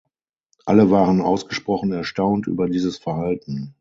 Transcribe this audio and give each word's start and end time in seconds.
Alle 0.65 0.89
waren 0.89 1.21
ausgesprochen 1.21 1.91
erstaunt 1.91 2.47
über 2.47 2.67
dieses 2.67 2.97
Verhalten. 2.97 3.69